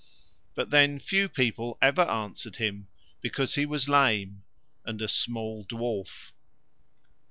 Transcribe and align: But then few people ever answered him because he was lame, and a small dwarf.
But 0.55 0.71
then 0.71 0.97
few 0.97 1.29
people 1.29 1.77
ever 1.79 2.01
answered 2.01 2.55
him 2.55 2.87
because 3.21 3.53
he 3.53 3.67
was 3.67 3.87
lame, 3.87 4.41
and 4.83 4.99
a 4.99 5.07
small 5.07 5.63
dwarf. 5.63 6.31